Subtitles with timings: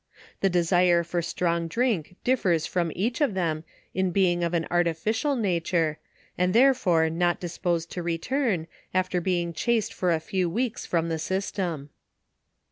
[0.39, 3.63] The desire for strong drink, differs from each of them,
[3.93, 5.99] in being of an artificial nature,
[6.39, 11.19] and therefore wot disposed to return, after being chased for a few weeks from the
[11.19, 11.91] system.